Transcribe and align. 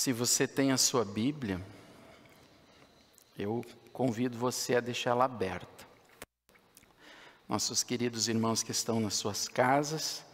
Se 0.00 0.14
você 0.14 0.48
tem 0.48 0.72
a 0.72 0.78
sua 0.78 1.04
Bíblia, 1.04 1.60
eu 3.38 3.62
convido 3.92 4.38
você 4.38 4.76
a 4.76 4.80
deixá-la 4.80 5.26
aberta. 5.26 5.86
Nossos 7.46 7.82
queridos 7.82 8.26
irmãos 8.26 8.62
que 8.62 8.70
estão 8.70 8.98
nas 8.98 9.12
suas 9.12 9.46
casas 9.46 10.24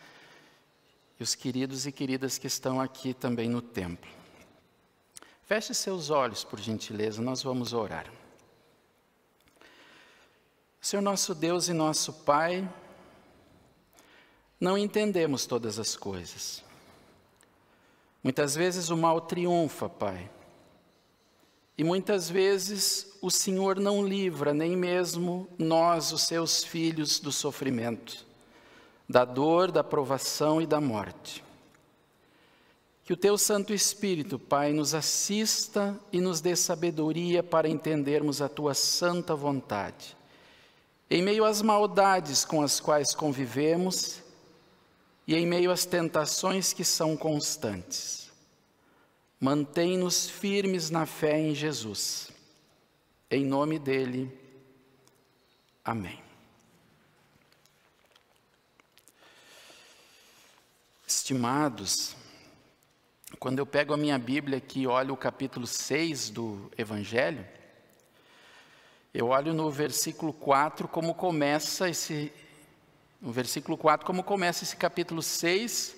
e 1.18 1.22
os 1.24 1.34
queridos 1.34 1.84
e 1.84 1.90
queridas 1.90 2.38
que 2.38 2.46
estão 2.46 2.80
aqui 2.80 3.12
também 3.12 3.48
no 3.48 3.60
templo. 3.60 4.08
Feche 5.46 5.74
seus 5.74 6.10
olhos, 6.10 6.44
por 6.44 6.60
gentileza, 6.60 7.20
nós 7.20 7.42
vamos 7.42 7.72
orar. 7.72 8.08
Senhor 10.80 11.02
nosso 11.02 11.34
Deus 11.34 11.66
e 11.66 11.72
nosso 11.72 12.12
Pai, 12.12 12.72
não 14.60 14.78
entendemos 14.78 15.44
todas 15.44 15.80
as 15.80 15.96
coisas. 15.96 16.64
Muitas 18.26 18.56
vezes 18.56 18.90
o 18.90 18.96
mal 18.96 19.20
triunfa, 19.20 19.88
Pai. 19.88 20.28
E 21.78 21.84
muitas 21.84 22.28
vezes 22.28 23.16
o 23.22 23.30
Senhor 23.30 23.78
não 23.78 24.04
livra 24.04 24.52
nem 24.52 24.76
mesmo 24.76 25.46
nós, 25.56 26.10
os 26.10 26.22
seus 26.22 26.64
filhos, 26.64 27.20
do 27.20 27.30
sofrimento, 27.30 28.26
da 29.08 29.24
dor, 29.24 29.70
da 29.70 29.84
provação 29.84 30.60
e 30.60 30.66
da 30.66 30.80
morte. 30.80 31.44
Que 33.04 33.12
o 33.12 33.16
Teu 33.16 33.38
Santo 33.38 33.72
Espírito, 33.72 34.40
Pai, 34.40 34.72
nos 34.72 34.92
assista 34.92 35.96
e 36.10 36.20
nos 36.20 36.40
dê 36.40 36.56
sabedoria 36.56 37.44
para 37.44 37.68
entendermos 37.68 38.42
a 38.42 38.48
Tua 38.48 38.74
santa 38.74 39.36
vontade. 39.36 40.16
Em 41.08 41.22
meio 41.22 41.44
às 41.44 41.62
maldades 41.62 42.44
com 42.44 42.60
as 42.60 42.80
quais 42.80 43.14
convivemos 43.14 44.26
e 45.26 45.34
em 45.34 45.44
meio 45.44 45.72
às 45.72 45.84
tentações 45.84 46.72
que 46.72 46.84
são 46.84 47.16
constantes. 47.16 48.25
Mantém-nos 49.38 50.30
firmes 50.30 50.88
na 50.88 51.04
fé 51.04 51.38
em 51.38 51.54
Jesus. 51.54 52.30
Em 53.30 53.44
nome 53.44 53.78
dele, 53.78 54.32
amém. 55.84 56.22
Estimados, 61.06 62.16
quando 63.38 63.58
eu 63.58 63.66
pego 63.66 63.92
a 63.92 63.96
minha 63.96 64.18
Bíblia 64.18 64.58
aqui 64.58 64.80
e 64.80 64.86
olho 64.86 65.12
o 65.12 65.16
capítulo 65.16 65.66
6 65.66 66.30
do 66.30 66.70
Evangelho, 66.78 67.46
eu 69.12 69.28
olho 69.28 69.52
no 69.52 69.70
versículo 69.70 70.32
4 70.32 70.86
como 70.88 71.14
começa 71.14 71.88
esse 71.88 72.32
no 73.20 73.32
versículo 73.32 73.76
4 73.76 74.06
como 74.06 74.22
começa 74.22 74.62
esse 74.62 74.76
capítulo 74.76 75.22
6 75.22 75.96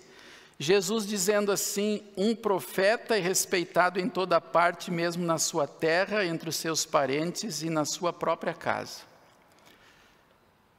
Jesus 0.58 1.06
dizendo 1.06 1.52
assim: 1.52 2.02
um 2.16 2.34
profeta 2.34 3.16
é 3.16 3.20
respeitado 3.20 4.00
em 4.00 4.08
toda 4.08 4.40
parte, 4.40 4.90
mesmo 4.90 5.24
na 5.24 5.38
sua 5.38 5.68
terra, 5.68 6.24
entre 6.24 6.48
os 6.48 6.56
seus 6.56 6.84
parentes 6.84 7.62
e 7.62 7.70
na 7.70 7.84
sua 7.84 8.12
própria 8.12 8.52
casa. 8.52 9.02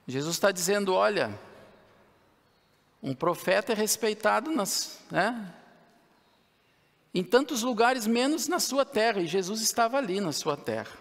Jesus 0.05 0.35
está 0.35 0.51
dizendo: 0.51 0.93
olha, 0.93 1.33
um 3.01 3.13
profeta 3.13 3.71
é 3.71 3.75
respeitado 3.75 4.51
nas, 4.51 4.99
né, 5.09 5.53
em 7.13 7.23
tantos 7.23 7.63
lugares, 7.63 8.05
menos 8.05 8.49
na 8.49 8.59
sua 8.59 8.83
terra, 8.83 9.21
e 9.21 9.27
Jesus 9.27 9.61
estava 9.61 9.97
ali 9.97 10.19
na 10.19 10.33
sua 10.33 10.57
terra. 10.57 10.97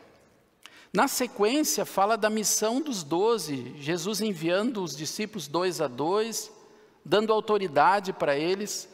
Na 0.92 1.08
sequência, 1.08 1.84
fala 1.84 2.16
da 2.16 2.30
missão 2.30 2.80
dos 2.80 3.02
doze, 3.02 3.74
Jesus 3.78 4.20
enviando 4.20 4.82
os 4.82 4.96
discípulos 4.96 5.48
dois 5.48 5.80
a 5.80 5.88
dois, 5.88 6.50
dando 7.08 7.32
autoridade 7.32 8.12
para 8.12 8.36
eles. 8.36 8.86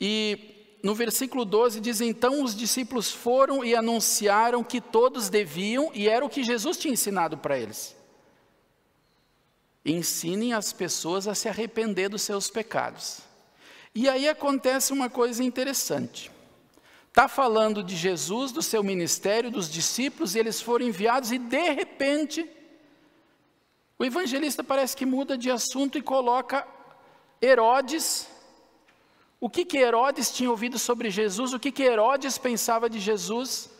E 0.00 0.78
no 0.82 0.94
versículo 0.94 1.44
12 1.44 1.80
diz: 1.80 2.00
Então 2.00 2.42
os 2.42 2.54
discípulos 2.54 3.10
foram 3.10 3.64
e 3.64 3.74
anunciaram 3.74 4.62
que 4.62 4.80
todos 4.80 5.28
deviam, 5.28 5.90
e 5.92 6.08
era 6.08 6.24
o 6.24 6.30
que 6.30 6.44
Jesus 6.44 6.78
tinha 6.78 6.94
ensinado 6.94 7.36
para 7.36 7.58
eles. 7.58 7.96
Ensinem 9.84 10.52
as 10.52 10.72
pessoas 10.72 11.26
a 11.26 11.34
se 11.34 11.48
arrepender 11.48 12.08
dos 12.08 12.22
seus 12.22 12.48
pecados. 12.48 13.18
E 13.94 14.08
aí 14.08 14.28
acontece 14.28 14.92
uma 14.92 15.10
coisa 15.10 15.42
interessante. 15.42 16.30
Está 17.08 17.26
falando 17.26 17.82
de 17.82 17.96
Jesus, 17.96 18.52
do 18.52 18.62
seu 18.62 18.84
ministério, 18.84 19.50
dos 19.50 19.68
discípulos, 19.68 20.36
e 20.36 20.38
eles 20.38 20.60
foram 20.60 20.86
enviados, 20.86 21.32
e 21.32 21.38
de 21.38 21.72
repente, 21.72 22.48
o 23.98 24.04
evangelista 24.04 24.62
parece 24.62 24.96
que 24.96 25.04
muda 25.04 25.36
de 25.36 25.50
assunto 25.50 25.98
e 25.98 26.02
coloca 26.02 26.64
Herodes, 27.42 28.28
o 29.40 29.48
que, 29.48 29.64
que 29.64 29.78
Herodes 29.78 30.30
tinha 30.30 30.50
ouvido 30.50 30.78
sobre 30.78 31.10
Jesus, 31.10 31.54
o 31.54 31.58
que, 31.58 31.72
que 31.72 31.82
Herodes 31.82 32.36
pensava 32.36 32.90
de 32.90 33.00
Jesus. 33.00 33.70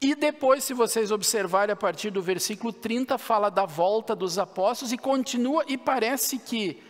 E 0.00 0.14
depois, 0.14 0.64
se 0.64 0.72
vocês 0.72 1.10
observarem 1.10 1.72
a 1.72 1.76
partir 1.76 2.10
do 2.10 2.22
versículo 2.22 2.72
30, 2.72 3.18
fala 3.18 3.50
da 3.50 3.66
volta 3.66 4.16
dos 4.16 4.38
apóstolos 4.38 4.92
e 4.92 4.98
continua, 4.98 5.64
e 5.68 5.76
parece 5.76 6.38
que 6.38 6.82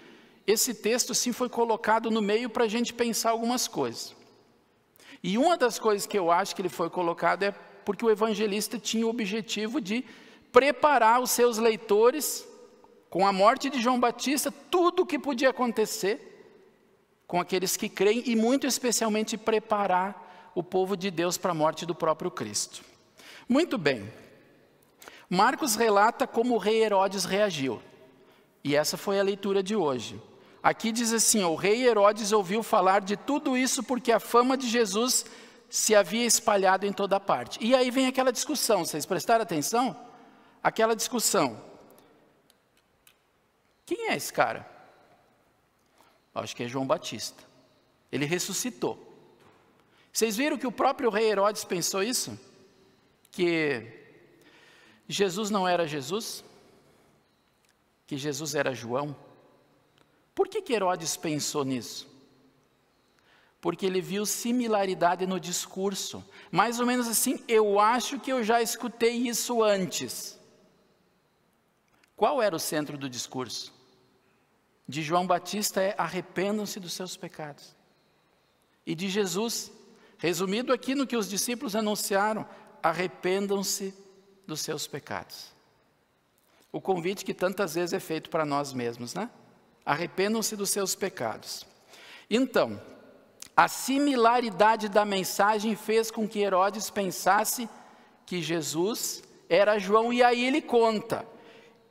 esse 0.47 0.73
texto 0.73 1.15
sim 1.15 1.33
foi 1.33 1.49
colocado 1.49 2.11
no 2.11 2.23
meio 2.23 2.49
para 2.49 2.65
a 2.65 2.69
gente 2.69 2.95
pensar 2.95 3.31
algumas 3.31 3.69
coisas. 3.69 4.17
E 5.23 5.37
uma 5.37 5.57
das 5.57 5.79
coisas 5.79 6.07
que 6.07 6.19
eu 6.19 6.31
acho 6.31 6.55
que 6.55 6.63
ele 6.63 6.69
foi 6.71 6.89
colocado 6.89 7.43
é 7.43 7.51
porque 7.85 8.05
o 8.05 8.11
evangelista 8.11 8.79
tinha 8.79 9.07
o 9.07 9.11
objetivo 9.11 9.81
de 9.81 10.05
preparar 10.51 11.21
os 11.21 11.31
seus 11.31 11.59
leitores 11.59 12.48
com 13.11 13.27
a 13.27 13.33
morte 13.33 13.71
de 13.71 13.81
João 13.81 13.99
Batista, 13.99 14.51
tudo 14.51 15.03
o 15.03 15.07
que 15.07 15.19
podia 15.19 15.51
acontecer 15.51 16.29
com 17.27 17.41
aqueles 17.41 17.77
que 17.77 17.89
creem 17.89 18.23
e, 18.27 18.35
muito 18.35 18.67
especialmente, 18.67 19.37
preparar 19.37 20.51
o 20.55 20.63
povo 20.63 20.97
de 20.97 21.11
Deus 21.11 21.37
para 21.37 21.53
a 21.53 21.55
morte 21.55 21.87
do 21.87 21.95
próprio 21.95 22.31
Cristo. 22.31 22.83
Muito 23.49 23.79
bem. 23.79 24.11
Marcos 25.29 25.75
relata 25.75 26.27
como 26.27 26.55
o 26.55 26.59
rei 26.59 26.83
Herodes 26.83 27.25
reagiu. 27.25 27.83
E 28.65 28.75
essa 28.75 28.97
foi 28.97 29.21
a 29.21 29.23
leitura 29.23 29.63
de 29.63 29.77
hoje. 29.77 30.21
Aqui 30.63 30.91
diz 30.91 31.13
assim: 31.13 31.45
o 31.45 31.55
rei 31.55 31.87
Herodes 31.87 32.33
ouviu 32.33 32.63
falar 32.63 33.01
de 33.01 33.17
tudo 33.17 33.57
isso 33.57 33.83
porque 33.83 34.11
a 34.11 34.19
fama 34.19 34.57
de 34.57 34.69
Jesus 34.69 35.27
se 35.69 35.95
havia 35.95 36.25
espalhado 36.25 36.87
em 36.87 36.93
toda 36.93 37.21
parte. 37.21 37.59
E 37.63 37.75
aí 37.75 37.91
vem 37.91 38.07
aquela 38.07 38.33
discussão, 38.33 38.85
vocês 38.85 39.05
prestaram 39.05 39.43
atenção? 39.43 39.97
Aquela 40.63 40.97
discussão. 40.97 41.68
Quem 43.89 44.11
é 44.11 44.17
esse 44.17 44.31
cara? 44.31 44.69
Acho 46.35 46.55
que 46.55 46.63
é 46.63 46.69
João 46.69 46.87
Batista. 46.87 47.43
Ele 48.13 48.27
ressuscitou. 48.27 49.03
Vocês 50.13 50.37
viram 50.37 50.59
que 50.59 50.67
o 50.67 50.71
próprio 50.71 51.09
rei 51.09 51.31
Herodes 51.31 51.65
pensou 51.65 52.03
isso? 52.03 52.39
Que 53.33 53.83
Jesus 55.09 55.49
não 55.49 55.67
era 55.67 55.89
Jesus? 55.89 56.45
Que 58.07 58.19
Jesus 58.19 58.55
era 58.55 58.75
João? 58.75 59.17
Por 60.35 60.49
que, 60.49 60.61
que 60.61 60.75
Herodes 60.75 61.17
pensou 61.17 61.65
nisso? 61.65 62.07
Porque 63.59 63.87
ele 63.87 64.03
viu 64.03 64.27
similaridade 64.27 65.27
no 65.27 65.41
discurso. 65.41 66.23
Mais 66.53 66.79
ou 66.79 66.85
menos 66.85 67.09
assim, 67.09 67.43
eu 67.49 67.81
acho 67.81 68.21
que 68.21 68.31
eu 68.31 68.45
já 68.45 68.61
escutei 68.61 69.15
isso 69.17 69.63
antes. 69.63 70.39
Qual 72.15 72.43
era 72.43 72.55
o 72.55 72.59
centro 72.61 72.99
do 72.99 73.09
discurso? 73.09 73.78
De 74.89 75.03
João 75.03 75.27
Batista 75.27 75.83
é 75.83 75.95
arrependam-se 75.99 76.81
dos 76.81 76.95
seus 76.95 77.17
pecados. 77.17 77.77
E 78.87 78.95
de 78.95 79.09
Jesus, 79.09 79.71
resumido 80.17 80.73
aqui 80.73 80.95
no 80.95 81.07
que 81.07 81.17
os 81.17 81.29
discípulos 81.29 81.77
anunciaram, 81.77 82.49
arrependam-se 82.83 83.95
dos 84.47 84.61
seus 84.63 84.87
pecados. 84.87 85.53
O 86.73 86.81
convite 86.81 87.25
que 87.25 87.35
tantas 87.35 87.75
vezes 87.75 87.93
é 87.93 88.01
feito 88.01 88.31
para 88.31 88.47
nós 88.47 88.73
mesmos, 88.73 89.13
né? 89.13 89.29
Arrependam-se 89.85 90.57
dos 90.57 90.71
seus 90.71 90.95
pecados. 90.95 91.67
Então, 92.31 92.81
a 93.55 93.69
similaridade 93.69 94.89
da 94.89 95.05
mensagem 95.05 95.77
fez 95.77 96.11
com 96.11 96.27
que 96.27 96.41
Herodes 96.41 96.89
pensasse 96.89 97.69
que 98.25 98.41
Jesus 98.41 99.23
era 99.49 99.79
João, 99.79 100.13
e 100.13 100.23
aí 100.23 100.45
ele 100.45 100.63
conta 100.63 101.27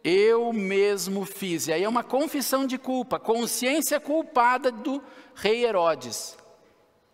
eu 0.09 0.53
mesmo 0.53 1.25
fiz. 1.25 1.67
E 1.67 1.73
aí 1.73 1.83
é 1.83 1.89
uma 1.89 2.03
confissão 2.03 2.65
de 2.65 2.77
culpa, 2.77 3.19
consciência 3.19 3.99
culpada 3.99 4.71
do 4.71 5.03
rei 5.35 5.65
Herodes. 5.65 6.37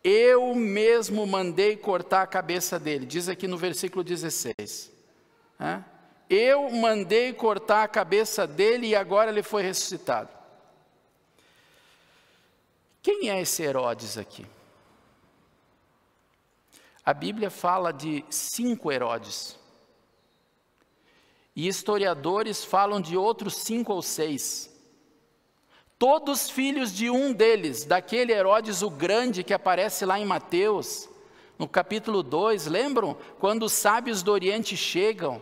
Eu 0.03 0.53
mesmo 0.53 1.25
mandei 1.25 1.75
cortar 1.75 2.21
a 2.21 2.27
cabeça 2.27 2.77
dele, 2.77 3.07
diz 3.07 3.27
aqui 3.27 3.47
no 3.47 3.57
versículo 3.57 4.03
16. 4.03 4.91
Eu 6.29 6.69
mandei 6.69 7.33
cortar 7.33 7.83
a 7.83 7.87
cabeça 7.87 8.45
dele 8.45 8.87
e 8.87 8.95
agora 8.95 9.31
ele 9.31 9.41
foi 9.41 9.63
ressuscitado. 9.63 10.29
Quem 13.01 13.27
é 13.31 13.41
esse 13.41 13.63
Herodes 13.63 14.19
aqui? 14.19 14.45
A 17.03 17.13
Bíblia 17.13 17.49
fala 17.49 17.91
de 17.91 18.23
cinco 18.29 18.91
Herodes. 18.91 19.57
E 21.55 21.67
historiadores 21.67 22.65
falam 22.65 22.99
de 22.99 23.15
outros 23.15 23.55
cinco 23.57 23.93
ou 23.93 24.01
seis. 24.01 24.71
todos 25.97 26.49
filhos 26.49 26.91
de 26.91 27.09
um 27.09 27.31
deles, 27.31 27.85
daquele 27.85 28.33
Herodes 28.33 28.81
o 28.81 28.89
Grande 28.89 29.41
que 29.41 29.53
aparece 29.53 30.05
lá 30.05 30.19
em 30.19 30.25
Mateus, 30.25 31.07
no 31.57 31.65
capítulo 31.65 32.21
2, 32.21 32.65
lembram? 32.67 33.15
Quando 33.39 33.63
os 33.63 33.71
sábios 33.71 34.21
do 34.21 34.31
Oriente 34.31 34.75
chegam, 34.75 35.41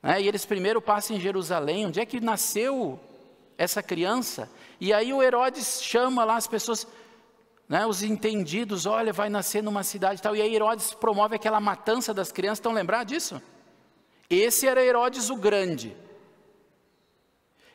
né, 0.00 0.20
e 0.20 0.28
eles 0.28 0.46
primeiro 0.46 0.80
passam 0.80 1.16
em 1.16 1.20
Jerusalém, 1.20 1.86
onde 1.86 1.98
é 1.98 2.06
que 2.06 2.20
nasceu 2.20 3.00
essa 3.56 3.82
criança? 3.82 4.48
E 4.80 4.92
aí 4.92 5.12
o 5.12 5.22
Herodes 5.22 5.82
chama 5.82 6.24
lá 6.24 6.36
as 6.36 6.46
pessoas, 6.46 6.86
né, 7.68 7.84
os 7.84 8.04
entendidos, 8.04 8.86
olha, 8.86 9.12
vai 9.12 9.28
nascer 9.28 9.60
numa 9.60 9.82
cidade 9.82 10.20
e 10.20 10.22
tal, 10.22 10.36
e 10.36 10.42
aí 10.42 10.54
Herodes 10.54 10.94
promove 10.94 11.34
aquela 11.34 11.58
matança 11.58 12.14
das 12.14 12.30
crianças, 12.30 12.58
estão 12.58 12.72
lembrados 12.72 13.12
disso? 13.12 13.42
Esse 14.28 14.66
era 14.66 14.84
Herodes 14.84 15.30
o 15.30 15.36
Grande. 15.36 15.96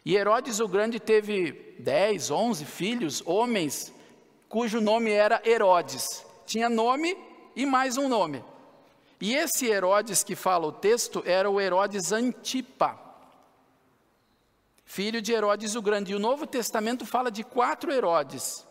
E 0.05 0.15
Herodes 0.15 0.59
o 0.59 0.67
Grande 0.67 0.99
teve 0.99 1.75
10, 1.79 2.29
11 2.29 2.65
filhos, 2.65 3.23
homens, 3.25 3.93
cujo 4.49 4.81
nome 4.81 5.11
era 5.11 5.41
Herodes. 5.45 6.25
Tinha 6.45 6.69
nome 6.69 7.17
e 7.55 7.65
mais 7.65 7.97
um 7.97 8.07
nome. 8.07 8.43
E 9.19 9.33
esse 9.33 9.65
Herodes 9.65 10.23
que 10.23 10.35
fala 10.35 10.67
o 10.67 10.71
texto 10.71 11.23
era 11.25 11.49
o 11.49 11.59
Herodes 11.59 12.11
Antipa, 12.11 12.99
filho 14.83 15.21
de 15.21 15.31
Herodes 15.31 15.75
o 15.75 15.81
Grande. 15.81 16.11
E 16.11 16.15
o 16.15 16.19
Novo 16.19 16.45
Testamento 16.45 17.05
fala 17.05 17.31
de 17.31 17.43
quatro 17.43 17.91
Herodes. 17.91 18.67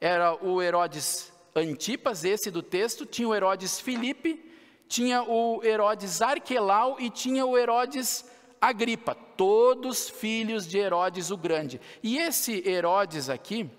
Era 0.00 0.34
o 0.44 0.60
Herodes 0.60 1.32
Antipas, 1.56 2.24
esse 2.24 2.50
do 2.50 2.62
texto, 2.62 3.06
tinha 3.06 3.28
o 3.28 3.34
Herodes 3.34 3.80
Filipe, 3.80 4.53
tinha 4.88 5.22
o 5.22 5.62
Herodes 5.64 6.22
Arquelau 6.22 7.00
e 7.00 7.10
tinha 7.10 7.44
o 7.44 7.56
Herodes 7.56 8.24
Agripa, 8.60 9.14
todos 9.14 10.08
filhos 10.08 10.66
de 10.66 10.78
Herodes 10.78 11.30
o 11.30 11.36
Grande. 11.36 11.80
E 12.02 12.18
esse 12.18 12.66
Herodes 12.66 13.28
aqui, 13.28 13.70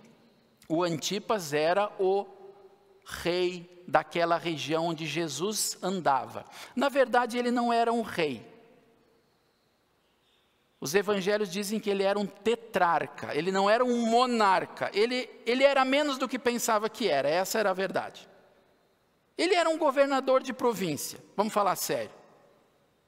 o 0.69 0.83
Antipas, 0.83 1.53
era 1.53 1.91
o 1.99 2.25
rei 3.05 3.83
daquela 3.87 4.37
região 4.37 4.87
onde 4.87 5.05
Jesus 5.05 5.77
andava. 5.81 6.45
Na 6.75 6.89
verdade, 6.89 7.37
ele 7.37 7.51
não 7.51 7.71
era 7.71 7.91
um 7.91 8.01
rei. 8.01 8.45
Os 10.79 10.93
evangelhos 10.93 11.51
dizem 11.51 11.79
que 11.79 11.89
ele 11.89 12.03
era 12.03 12.19
um 12.19 12.25
tetrarca, 12.27 13.35
ele 13.35 13.51
não 13.51 13.67
era 13.67 13.83
um 13.83 14.05
monarca, 14.05 14.91
ele, 14.93 15.27
ele 15.45 15.63
era 15.63 15.83
menos 15.83 16.17
do 16.17 16.27
que 16.27 16.37
pensava 16.37 16.89
que 16.89 17.09
era, 17.09 17.27
essa 17.27 17.57
era 17.57 17.71
a 17.71 17.73
verdade. 17.73 18.27
Ele 19.37 19.55
era 19.55 19.69
um 19.69 19.77
governador 19.77 20.41
de 20.41 20.53
província, 20.53 21.19
vamos 21.35 21.53
falar 21.53 21.75
sério 21.75 22.11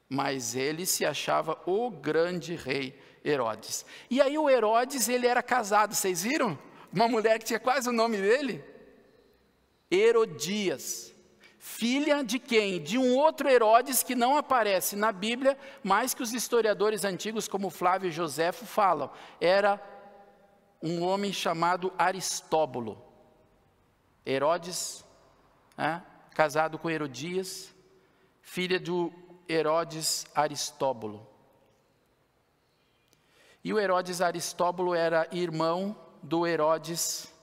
mas 0.10 0.56
ele 0.56 0.86
se 0.86 1.06
achava 1.06 1.60
o 1.66 1.90
grande 1.90 2.56
rei 2.56 2.98
Herodes. 3.24 3.86
E 4.10 4.22
aí 4.22 4.38
o 4.38 4.50
Herodes, 4.50 5.10
ele 5.10 5.28
era 5.28 5.44
casado, 5.44 5.94
vocês 5.94 6.24
viram? 6.24 6.58
Uma 6.94 7.08
mulher 7.08 7.40
que 7.40 7.46
tinha 7.46 7.60
quase 7.60 7.90
o 7.90 7.94
nome 7.94 8.18
dele? 8.18 8.64
Herodias. 9.92 11.14
Filha 11.60 12.24
de 12.24 12.40
quem? 12.40 12.82
De 12.82 12.98
um 12.98 13.18
outro 13.18 13.50
Herodes 13.50 14.02
que 14.02 14.16
não 14.16 14.38
aparece 14.38 14.96
na 14.96 15.12
Bíblia, 15.12 15.58
mas 15.84 16.14
que 16.14 16.24
os 16.24 16.34
historiadores 16.34 17.04
antigos, 17.04 17.48
como 17.48 17.70
Flávio 17.70 18.08
e 18.08 18.12
Joséfo, 18.12 18.66
falam. 18.66 19.12
Era 19.42 19.82
um 20.82 21.04
homem 21.04 21.34
chamado 21.34 21.92
Aristóbulo. 21.98 23.04
Herodes, 24.26 25.04
é, 25.78 26.00
casado 26.38 26.78
com 26.78 26.88
Herodias, 26.88 27.74
filha 28.44 28.80
do 28.80 29.12
Herodes 29.50 30.24
Aristóbulo. 30.36 31.28
E 33.64 33.74
o 33.74 33.80
Herodes 33.80 34.22
Aristóbulo 34.22 34.94
era 34.94 35.28
irmão 35.32 36.00
do 36.22 36.46
Herodes 36.46 37.34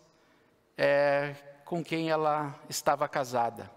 é, 0.78 1.34
com 1.64 1.82
quem 1.82 2.08
ela 2.08 2.56
estava 2.68 3.08
casada. 3.08 3.68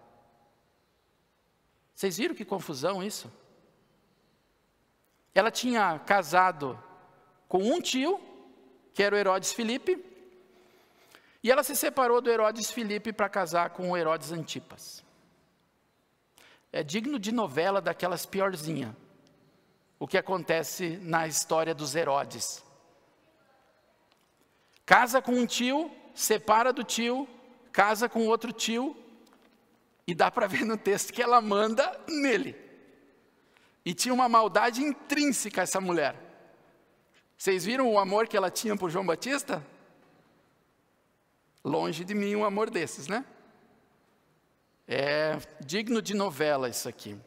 Vocês 1.95 2.17
viram 2.17 2.35
que 2.35 2.45
confusão 2.45 3.01
isso? 3.01 3.27
Ela 5.33 5.49
tinha 5.49 5.97
casado 5.97 6.79
com 7.47 7.63
um 7.63 7.81
tio, 7.81 8.21
que 8.93 9.01
era 9.01 9.15
o 9.15 9.17
Herodes 9.17 9.51
Filipe, 9.51 9.97
e 11.41 11.51
ela 11.51 11.63
se 11.63 11.75
separou 11.75 12.21
do 12.21 12.29
Herodes 12.29 12.69
Filipe 12.69 13.11
para 13.11 13.27
casar 13.27 13.71
com 13.71 13.89
o 13.89 13.97
Herodes 13.97 14.31
Antipas. 14.31 15.06
É 16.71 16.83
digno 16.83 17.17
de 17.17 17.31
novela 17.31 17.81
daquelas 17.81 18.25
piorzinha. 18.25 18.95
O 19.99 20.07
que 20.07 20.17
acontece 20.17 20.99
na 21.01 21.27
história 21.27 21.73
dos 21.73 21.95
Herodes. 21.95 22.63
Casa 24.85 25.21
com 25.21 25.33
um 25.33 25.45
tio, 25.45 25.91
separa 26.13 26.71
do 26.71 26.83
tio, 26.83 27.27
casa 27.71 28.07
com 28.07 28.27
outro 28.27 28.51
tio, 28.51 28.95
e 30.05 30.15
dá 30.15 30.31
para 30.31 30.47
ver 30.47 30.65
no 30.65 30.77
texto 30.77 31.11
que 31.11 31.21
ela 31.21 31.41
manda 31.41 31.99
nele. 32.07 32.55
E 33.83 33.93
tinha 33.93 34.13
uma 34.13 34.29
maldade 34.29 34.81
intrínseca 34.81 35.61
essa 35.61 35.81
mulher. 35.81 36.15
Vocês 37.37 37.65
viram 37.65 37.91
o 37.91 37.99
amor 37.99 38.27
que 38.27 38.35
ela 38.35 38.49
tinha 38.49 38.75
por 38.75 38.89
João 38.89 39.05
Batista? 39.05 39.65
Longe 41.63 42.03
de 42.05 42.13
mim 42.13 42.35
um 42.35 42.45
amor 42.45 42.69
desses, 42.69 43.07
né? 43.07 43.25
É 44.87 45.37
digno 45.65 46.01
de 46.01 46.13
novela 46.13 46.69
isso 46.69 46.87
aqui. 46.87 47.17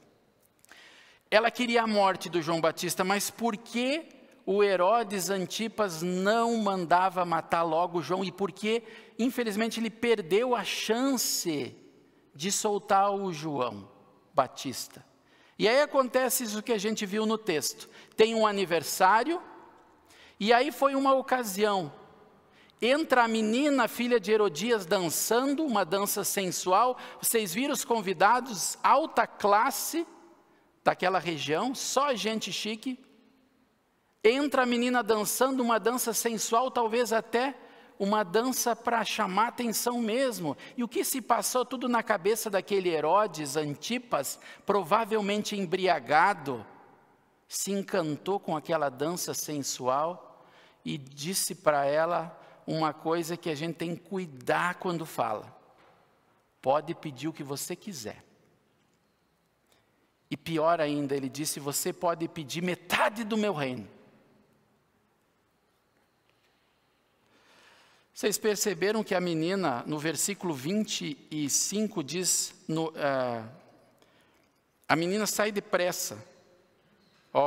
Ela 1.31 1.51
queria 1.51 1.83
a 1.83 1.87
morte 1.87 2.31
do 2.31 2.41
João 2.41 2.59
Batista, 2.59 3.05
mas 3.05 3.31
por 3.31 3.55
que 3.55 4.09
o 4.47 4.65
Herodes 4.65 5.29
Antipas 5.29 6.01
não 6.01 6.57
mandava 6.57 7.25
matar 7.27 7.63
logo 7.63 8.03
João 8.03 8.25
e 8.25 8.33
por 8.33 8.51
que, 8.51 8.83
infelizmente, 9.19 9.79
ele 9.79 9.91
perdeu 9.91 10.57
a 10.57 10.65
chance 10.65 11.77
de 12.35 12.51
soltar 12.51 13.13
o 13.13 13.31
João 13.31 13.87
Batista? 14.33 15.05
E 15.59 15.69
aí 15.69 15.83
acontece 15.83 16.45
isso 16.45 16.63
que 16.63 16.73
a 16.73 16.79
gente 16.79 17.05
viu 17.05 17.27
no 17.27 17.37
texto. 17.37 17.91
Tem 18.17 18.35
um 18.35 18.47
aniversário, 18.47 19.43
e 20.39 20.51
aí 20.51 20.73
foi 20.73 20.95
uma 20.95 21.13
ocasião 21.13 21.93
Entra 22.83 23.25
a 23.25 23.29
menina, 23.29 23.87
filha 23.89 24.19
de 24.19 24.33
Herodias, 24.33 24.87
dançando, 24.87 25.65
uma 25.65 25.85
dança 25.85 26.25
sensual. 26.25 26.97
Vocês 27.21 27.53
viram 27.53 27.75
os 27.75 27.85
convidados, 27.85 28.79
alta 28.83 29.27
classe 29.27 30.07
daquela 30.83 31.19
região, 31.19 31.75
só 31.75 32.15
gente 32.15 32.51
chique. 32.51 32.99
Entra 34.25 34.63
a 34.63 34.67
menina 34.67 35.03
dançando 35.03 35.63
uma 35.63 35.79
dança 35.79 36.15
sensual, 36.15 36.71
talvez 36.71 37.13
até 37.13 37.55
uma 37.99 38.23
dança 38.23 38.75
para 38.75 39.05
chamar 39.05 39.49
atenção 39.49 40.01
mesmo. 40.01 40.57
E 40.75 40.83
o 40.83 40.89
que 40.89 41.05
se 41.05 41.21
passou 41.21 41.67
tudo 41.67 41.87
na 41.87 42.03
cabeça 42.03 42.49
daquele 42.49 42.89
Herodes 42.89 43.57
Antipas, 43.57 44.41
provavelmente 44.65 45.55
embriagado, 45.55 46.65
se 47.47 47.73
encantou 47.73 48.41
com 48.41 48.57
aquela 48.57 48.89
dança 48.89 49.35
sensual 49.35 50.47
e 50.83 50.97
disse 50.97 51.55
para 51.55 51.85
ela: 51.85 52.40
uma 52.67 52.93
coisa 52.93 53.37
que 53.37 53.51
a 53.51 53.55
gente 53.55 53.77
tem 53.77 53.97
que 53.97 54.03
cuidar 54.03 54.77
quando 54.77 55.05
fala. 55.07 55.57
Pode 56.63 56.95
pedir 56.95 57.29
o 57.29 57.33
que 57.33 57.43
você 57.43 57.75
quiser. 57.75 58.25
E 60.31 60.37
pior 60.37 60.81
ainda, 60.81 61.17
ele 61.17 61.29
disse: 61.29 61.59
Você 61.59 61.93
pode 61.93 62.29
pedir 62.29 62.63
metade 62.63 63.25
do 63.25 63.37
meu 63.37 63.53
reino. 63.53 63.89
Vocês 68.21 68.37
perceberam 68.37 69.03
que 69.03 69.15
a 69.15 69.21
menina, 69.21 69.83
no 69.87 69.99
versículo 69.99 70.53
25, 70.53 72.05
diz: 72.05 72.55
no, 72.69 72.89
uh, 72.91 73.49
A 74.87 74.95
menina 74.95 75.27
sai 75.27 75.51
depressa. 75.51 76.23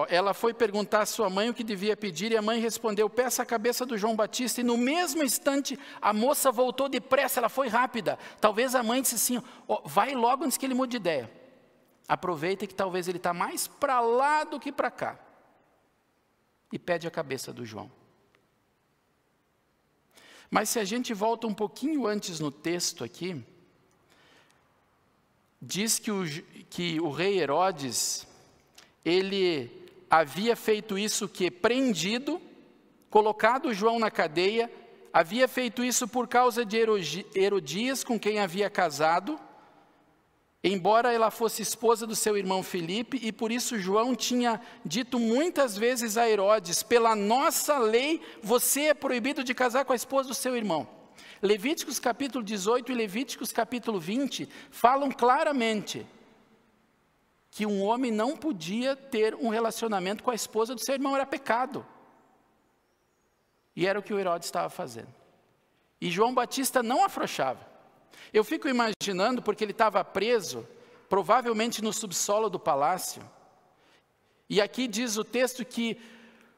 Ela 0.08 0.34
foi 0.34 0.54
perguntar 0.54 1.02
à 1.02 1.06
sua 1.06 1.30
mãe 1.30 1.50
o 1.50 1.54
que 1.54 1.64
devia 1.64 1.98
pedir 1.98 2.32
e 2.32 2.38
a 2.38 2.42
mãe 2.42 2.60
respondeu: 2.60 3.10
Peça 3.10 3.44
a 3.44 3.46
cabeça 3.46 3.86
do 3.86 3.98
João 3.98 4.16
Batista. 4.16 4.62
E 4.62 4.64
no 4.64 4.78
mesmo 4.78 5.22
instante, 5.22 5.78
a 6.02 6.14
moça 6.14 6.52
voltou 6.52 6.88
depressa, 6.88 7.42
ela 7.42 7.50
foi 7.50 7.68
rápida. 7.68 8.18
Talvez 8.40 8.76
a 8.76 8.82
mãe 8.82 9.02
disse 9.02 9.16
assim: 9.16 9.44
Vai 9.84 10.16
logo 10.16 10.46
antes 10.46 10.58
que 10.58 10.66
ele 10.66 10.74
mude 10.74 10.92
de 10.92 10.98
ideia. 10.98 11.30
Aproveita 12.08 12.66
que 12.66 12.74
talvez 12.74 13.10
ele 13.10 13.18
está 13.18 13.34
mais 13.34 13.68
para 13.68 14.00
lá 14.00 14.46
do 14.46 14.58
que 14.58 14.72
para 14.72 14.90
cá. 14.90 15.20
E 16.72 16.80
pede 16.80 17.06
a 17.06 17.12
cabeça 17.12 17.52
do 17.52 17.66
João. 17.66 17.92
Mas 20.50 20.70
se 20.70 20.80
a 20.80 20.86
gente 20.86 21.14
volta 21.14 21.46
um 21.46 21.54
pouquinho 21.54 22.08
antes 22.08 22.40
no 22.40 22.52
texto 22.52 23.04
aqui, 23.04 23.44
diz 25.62 26.00
que 26.00 26.12
o, 26.12 26.24
que 26.70 27.02
o 27.02 27.10
rei 27.10 27.40
Herodes 27.40 28.28
ele 29.04 29.70
havia 30.10 30.56
feito 30.56 30.98
isso 30.98 31.28
que 31.28 31.50
prendido, 31.50 32.42
colocado 33.10 33.74
João 33.74 34.00
na 34.00 34.12
cadeia, 34.12 34.72
havia 35.12 35.48
feito 35.48 35.84
isso 35.84 36.08
por 36.08 36.28
causa 36.28 36.66
de 36.66 36.78
Herodias, 37.36 38.04
com 38.04 38.20
quem 38.20 38.40
havia 38.40 38.70
casado, 38.70 39.40
embora 40.64 41.12
ela 41.12 41.30
fosse 41.30 41.62
esposa 41.62 42.08
do 42.08 42.16
seu 42.16 42.38
irmão 42.38 42.64
Filipe, 42.64 43.20
e 43.22 43.32
por 43.32 43.52
isso 43.52 43.78
João 43.78 44.16
tinha 44.16 44.62
dito 44.86 45.20
muitas 45.20 45.78
vezes 45.78 46.18
a 46.18 46.30
Herodes: 46.30 46.82
pela 46.82 47.16
nossa 47.16 47.78
lei, 47.78 48.22
você 48.42 48.86
é 48.86 48.94
proibido 48.94 49.44
de 49.44 49.54
casar 49.54 49.84
com 49.84 49.94
a 49.94 49.98
esposa 49.98 50.30
do 50.30 50.36
seu 50.36 50.56
irmão. 50.56 50.88
Levíticos 51.42 52.00
capítulo 52.00 52.44
18 52.44 52.92
e 52.92 52.96
Levíticos 52.96 53.52
capítulo 53.52 54.00
20 54.00 54.48
falam 54.72 55.12
claramente 55.12 56.06
que 57.54 57.68
um 57.68 57.84
homem 57.84 58.12
não 58.12 58.36
podia 58.36 58.96
ter 58.96 59.36
um 59.36 59.50
relacionamento 59.50 60.24
com 60.24 60.32
a 60.32 60.36
esposa 60.36 60.74
do 60.74 60.84
seu 60.84 60.96
irmão, 60.96 61.16
era 61.16 61.24
pecado. 61.24 61.86
E 63.76 63.86
era 63.86 64.00
o 64.00 64.02
que 64.02 64.12
o 64.12 64.20
Herodes 64.20 64.48
estava 64.48 64.72
fazendo. 64.72 65.14
E 66.02 66.10
João 66.10 66.34
Batista 66.34 66.82
não 66.82 67.06
afrouxava. 67.06 67.64
Eu 68.34 68.44
fico 68.44 68.68
imaginando, 68.68 69.40
porque 69.40 69.64
ele 69.64 69.72
estava 69.72 70.04
preso, 70.04 70.68
provavelmente 71.08 71.80
no 71.80 71.94
subsolo 71.94 72.50
do 72.50 72.60
palácio. 72.60 73.24
E 74.50 74.60
aqui 74.60 74.88
diz 74.88 75.16
o 75.18 75.24
texto 75.24 75.64
que 75.64 76.02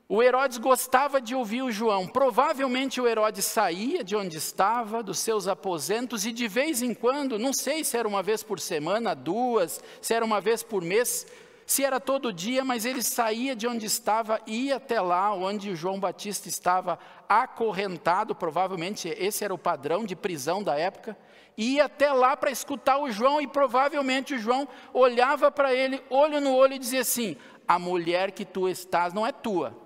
o 0.08 0.22
Herodes 0.22 0.60
gostava 0.60 1.20
de 1.20 1.34
ouvir 1.34 1.64
o 1.64 1.72
João. 1.72 2.08
Provavelmente 2.08 3.02
o 3.02 3.08
Herodes 3.08 3.46
saía 3.46 4.04
de 4.04 4.16
onde 4.16 4.38
estava, 4.38 5.02
dos 5.02 5.18
seus 5.18 5.48
aposentos, 5.48 6.26
e 6.26 6.32
de 6.32 6.48
vez 6.48 6.84
em 6.84 6.94
quando, 6.94 7.40
não 7.40 7.52
sei 7.52 7.84
se 7.84 7.98
era 7.98 8.08
uma 8.08 8.22
vez 8.22 8.44
por 8.44 8.60
semana, 8.60 9.16
duas, 9.16 9.82
se 10.00 10.14
era 10.14 10.24
uma 10.24 10.40
vez 10.40 10.62
por 10.62 10.84
mês, 10.84 11.26
se 11.66 11.84
era 11.84 12.00
todo 12.00 12.32
dia, 12.32 12.64
mas 12.64 12.86
ele 12.86 13.02
saía 13.02 13.56
de 13.56 13.68
onde 13.68 13.88
estava, 13.88 14.40
ia 14.46 14.76
até 14.76 15.02
lá 15.02 15.34
onde 15.34 15.72
o 15.72 15.76
João 15.76 16.00
Batista 16.00 16.48
estava 16.48 17.00
acorrentado, 17.28 18.36
provavelmente 18.36 19.08
esse 19.08 19.44
era 19.44 19.54
o 19.54 19.58
padrão 19.58 20.06
de 20.06 20.16
prisão 20.16 20.62
da 20.62 20.78
época, 20.78 21.18
ia 21.58 21.86
até 21.86 22.14
lá 22.14 22.38
para 22.38 22.52
escutar 22.52 23.00
o 23.00 23.10
João 23.10 23.42
e 23.42 23.48
provavelmente 23.48 24.36
o 24.36 24.38
João 24.38 24.68
olhava 24.94 25.50
para 25.50 25.74
ele, 25.74 26.04
olho 26.12 26.40
no 26.40 26.54
olho 26.54 26.74
e 26.74 26.80
dizia 26.80 27.02
assim: 27.02 27.36
A 27.68 27.80
mulher 27.80 28.32
que 28.32 28.46
tu 28.46 28.70
estás 28.70 29.14
não 29.14 29.26
é 29.26 29.32
tua. 29.32 29.85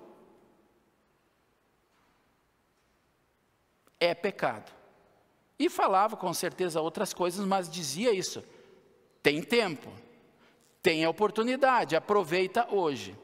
É 4.00 4.14
pecado. 4.14 4.72
E 5.58 5.68
falava 5.68 6.16
com 6.16 6.32
certeza 6.32 6.80
outras 6.80 7.12
coisas, 7.12 7.44
mas 7.46 7.70
dizia 7.70 8.12
isso: 8.12 8.42
tem 9.22 9.42
tempo, 9.42 9.90
tem 10.82 11.06
oportunidade, 11.06 11.94
aproveita 11.94 12.66
hoje. 12.74 13.16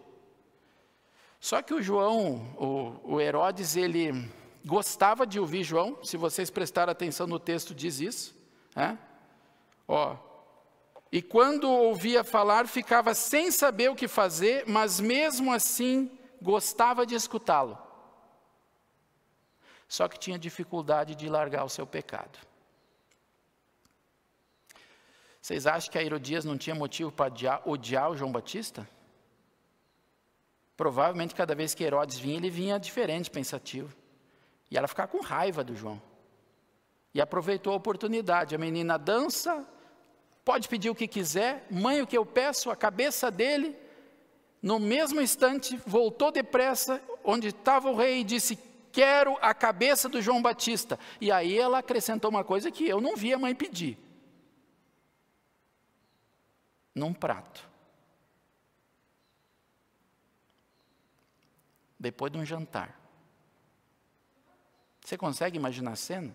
Só 1.40 1.62
que 1.62 1.73
o 1.73 1.83
João, 1.83 2.54
o, 2.59 3.14
o 3.14 3.21
Herodes, 3.21 3.75
ele 3.76 4.28
gostava 4.64 5.26
de 5.26 5.38
ouvir 5.40 5.62
João, 5.62 5.97
se 6.02 6.16
vocês 6.16 6.50
prestarem 6.50 6.92
atenção 6.92 7.26
no 7.26 7.38
texto, 7.38 7.75
diz 7.75 8.00
isso. 8.00 8.35
Né? 8.75 8.99
Ó, 9.87 10.16
e 11.12 11.23
quando 11.23 11.71
ouvia 11.71 12.25
falar, 12.25 12.66
ficava 12.66 13.14
sem 13.14 13.50
saber 13.50 13.90
o 13.90 13.95
que 13.95 14.09
fazer, 14.09 14.64
mas 14.66 15.00
mesmo 15.00 15.52
assim 15.52 16.11
gostava 16.42 17.06
de 17.06 17.14
escutá-lo. 17.14 17.78
Só 19.88 20.09
que 20.09 20.19
tinha 20.19 20.38
dificuldade 20.38 21.14
de 21.14 21.28
largar 21.28 21.64
o 21.64 21.69
seu 21.69 21.87
pecado. 21.87 22.38
Vocês 25.40 25.66
acham 25.66 25.93
que 25.93 25.99
a 25.99 26.02
Herodias 26.02 26.45
não 26.45 26.59
tinha 26.59 26.75
motivo 26.75 27.12
para 27.12 27.33
odiar, 27.64 28.11
o 28.11 28.16
João 28.16 28.33
Batista? 28.33 28.88
Provavelmente 30.76 31.37
cada 31.37 31.55
vez 31.55 31.73
que 31.73 31.85
Herodes 31.85 32.19
vinha, 32.19 32.37
ele 32.37 32.50
vinha 32.50 32.81
diferente, 32.81 33.31
pensativo. 33.31 33.95
E 34.69 34.76
ela 34.76 34.88
ficava 34.88 35.09
com 35.09 35.21
raiva 35.21 35.62
do 35.62 35.75
João. 35.75 36.02
E 37.14 37.21
aproveitou 37.21 37.73
a 37.73 37.76
oportunidade. 37.76 38.57
A 38.57 38.59
menina 38.59 38.99
dança, 38.99 39.64
pode 40.45 40.69
pedir 40.69 40.90
o 40.90 40.95
que 40.95 41.07
quiser, 41.07 41.64
mãe, 41.71 42.02
o 42.02 42.07
que 42.07 42.19
eu 42.19 42.26
peço, 42.26 42.71
a 42.71 42.76
cabeça 42.76 43.31
dele. 43.31 43.76
No 44.61 44.81
mesmo 44.81 45.21
instante, 45.21 45.81
voltou 45.87 46.33
depressa, 46.33 47.00
onde 47.25 47.49
estava 47.49 47.88
o 47.88 47.97
rei, 47.97 48.21
e 48.21 48.25
disse: 48.25 48.59
Quero 48.97 49.37
a 49.43 49.53
cabeça 49.53 50.09
do 50.09 50.23
João 50.23 50.41
Batista. 50.41 50.99
E 51.21 51.31
aí 51.31 51.59
ela 51.59 51.81
acrescentou 51.81 52.31
uma 52.31 52.43
coisa 52.43 52.71
que 52.71 52.88
eu 52.88 52.99
não 52.99 53.15
vi 53.15 53.35
a 53.35 53.38
mãe 53.38 53.55
pedir 53.55 53.99
num 56.95 57.12
prato. 57.12 57.69
Depois 62.00 62.33
de 62.33 62.38
um 62.38 62.45
jantar. 62.47 62.99
Você 65.05 65.19
consegue 65.19 65.59
imaginar 65.59 65.93
a 65.93 65.97
cena? 65.97 66.35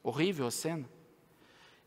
Horrível 0.00 0.46
a 0.46 0.52
cena. 0.52 0.88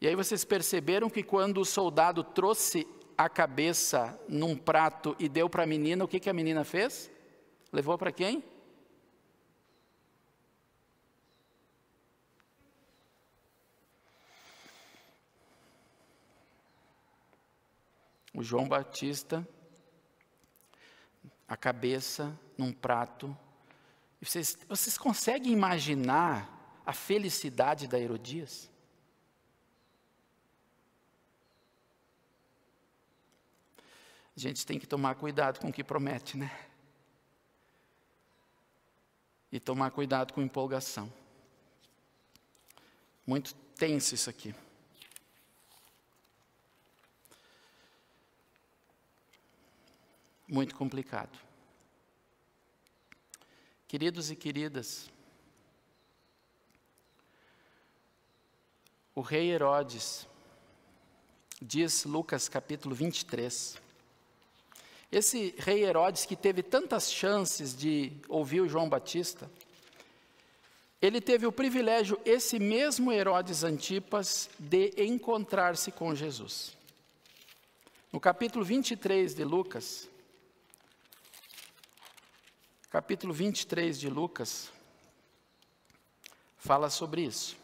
E 0.02 0.08
aí 0.08 0.16
vocês 0.16 0.44
perceberam 0.44 1.10
que 1.10 1.24
quando 1.24 1.62
o 1.62 1.66
soldado 1.66 2.26
trouxe 2.26 2.86
a 3.18 3.28
cabeça 3.28 4.20
num 4.30 4.56
prato 4.56 5.16
e 5.18 5.28
deu 5.28 5.50
para 5.50 5.64
a 5.64 5.68
menina, 5.68 6.04
o 6.04 6.08
que, 6.08 6.20
que 6.20 6.30
a 6.30 6.34
menina 6.34 6.64
fez? 6.64 7.10
Levou 7.72 7.98
para 7.98 8.12
quem? 8.12 8.44
o 18.38 18.44
João 18.44 18.68
Batista, 18.68 19.46
a 21.48 21.58
cabeça 21.58 22.40
num 22.56 22.72
prato. 22.72 23.36
Vocês, 24.22 24.60
vocês 24.70 24.96
conseguem 24.96 25.52
imaginar 25.52 26.80
a 26.86 26.94
felicidade 26.94 27.88
da 27.88 28.00
Herodias? 28.00 28.70
A 34.38 34.40
gente 34.40 34.66
tem 34.66 34.80
que 34.80 34.88
tomar 34.88 35.16
cuidado 35.16 35.60
com 35.60 35.68
o 35.68 35.74
que 35.74 35.84
promete, 35.84 36.38
né? 36.38 36.56
E 39.52 39.60
tomar 39.60 39.92
cuidado 39.92 40.32
com 40.32 40.42
empolgação. 40.42 41.12
Muito 43.26 43.54
tenso 43.76 44.14
isso 44.16 44.30
aqui. 44.30 44.54
muito 50.48 50.76
complicado. 50.76 51.38
Queridos 53.88 54.32
e 54.32 54.36
queridas, 54.36 55.10
o 59.14 59.22
rei 59.22 59.52
Herodes, 59.52 60.28
diz 61.62 62.06
Lucas 62.06 62.48
capítulo 62.48 62.96
23, 62.96 63.78
esse 65.12 65.56
rei 65.58 65.84
Herodes 65.84 66.26
que 66.26 66.36
teve 66.36 66.62
tantas 66.62 67.12
chances 67.12 67.76
de 67.76 68.12
ouvir 68.28 68.62
o 68.62 68.68
João 68.68 68.90
Batista, 68.90 69.50
ele 71.02 71.22
teve 71.22 71.46
o 71.46 71.52
privilégio, 71.52 72.20
esse 72.26 72.58
mesmo 72.58 73.12
Herodes 73.12 73.64
Antipas, 73.64 74.50
de 74.58 74.94
encontrar-se 74.98 75.92
com 75.92 76.16
Jesus. 76.16 76.76
No 78.12 78.20
capítulo 78.20 78.66
23 78.66 79.36
de 79.36 79.44
Lucas, 79.44 80.10
capítulo 82.90 83.34
23 83.34 84.00
de 84.00 84.10
Lucas 84.10 84.72
fala 86.58 86.90
sobre 86.90 87.22
isso. 87.22 87.56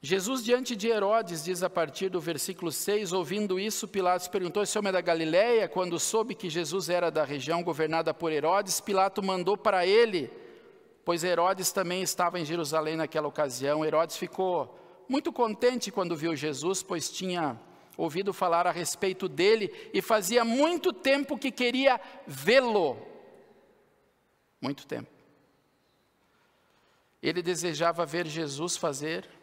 Jesus, 0.00 0.44
diante 0.44 0.76
de 0.76 0.86
Herodes, 0.86 1.42
diz 1.42 1.64
a 1.64 1.68
partir 1.68 2.08
do 2.08 2.20
versículo 2.20 2.70
6, 2.70 3.12
ouvindo 3.12 3.58
isso, 3.58 3.88
Pilatos 3.88 4.28
perguntou: 4.28 4.62
Esse 4.62 4.78
homem 4.78 4.90
é 4.90 4.92
da 4.92 5.00
Galileia? 5.00 5.68
Quando 5.68 5.98
soube 5.98 6.36
que 6.36 6.48
Jesus 6.48 6.88
era 6.88 7.10
da 7.10 7.24
região 7.24 7.64
governada 7.64 8.14
por 8.14 8.30
Herodes, 8.30 8.80
Pilato 8.80 9.20
mandou 9.20 9.56
para 9.56 9.84
ele, 9.84 10.30
pois 11.04 11.24
Herodes 11.24 11.72
também 11.72 12.00
estava 12.00 12.38
em 12.38 12.44
Jerusalém 12.44 12.94
naquela 12.94 13.26
ocasião. 13.26 13.84
Herodes 13.84 14.16
ficou 14.16 14.78
muito 15.08 15.32
contente 15.32 15.90
quando 15.90 16.14
viu 16.14 16.36
Jesus, 16.36 16.80
pois 16.80 17.10
tinha 17.10 17.60
ouvido 17.96 18.32
falar 18.32 18.68
a 18.68 18.70
respeito 18.70 19.28
dele 19.28 19.90
e 19.92 20.00
fazia 20.00 20.44
muito 20.44 20.92
tempo 20.92 21.36
que 21.36 21.50
queria 21.50 22.00
vê-lo. 22.24 22.96
Muito 24.60 24.86
tempo. 24.86 25.10
Ele 27.20 27.42
desejava 27.42 28.06
ver 28.06 28.28
Jesus 28.28 28.76
fazer 28.76 29.37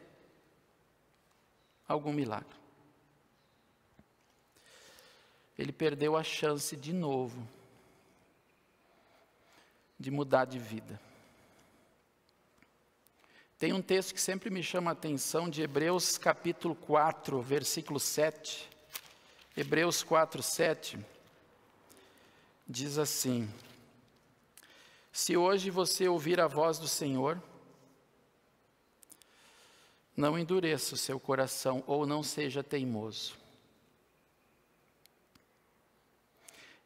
algum 1.88 2.12
milagre. 2.12 2.56
Ele 5.58 5.72
perdeu 5.72 6.18
a 6.18 6.24
chance 6.24 6.76
de 6.76 6.92
novo 6.92 7.48
de 10.00 10.12
mudar 10.12 10.46
de 10.46 10.60
vida. 10.60 11.00
Tem 13.58 13.72
um 13.72 13.82
texto 13.82 14.14
que 14.14 14.20
sempre 14.20 14.50
me 14.50 14.62
chama 14.62 14.92
a 14.92 14.94
atenção 14.94 15.50
de 15.50 15.62
Hebreus 15.62 16.18
capítulo 16.18 16.76
4, 16.76 17.42
versículo 17.42 18.00
7. 18.00 18.70
Hebreus 19.56 20.04
4, 20.04 20.44
7 20.44 21.00
diz 22.68 22.98
assim: 22.98 23.50
Se 25.12 25.38
hoje 25.38 25.70
você 25.70 26.08
ouvir 26.10 26.42
a 26.42 26.48
voz 26.48 26.78
do 26.78 26.88
Senhor, 26.88 27.42
não 30.16 30.40
endureça 30.40 30.96
o 30.96 30.98
seu 30.98 31.20
coração 31.20 31.84
ou 31.86 32.06
não 32.06 32.24
seja 32.24 32.64
teimoso. 32.64 33.36